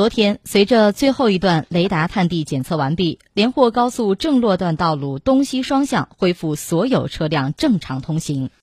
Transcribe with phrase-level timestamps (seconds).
[0.00, 8.48] 昨天，随着最后一段雷达探地检测完毕，连霍高速正洛段道路东西双向恢复所有车辆正常通行。